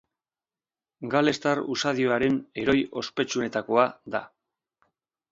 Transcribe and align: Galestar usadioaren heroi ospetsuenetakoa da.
Galestar 1.15 1.59
usadioaren 1.75 2.39
heroi 2.61 2.77
ospetsuenetakoa 3.01 3.85
da. 4.17 4.23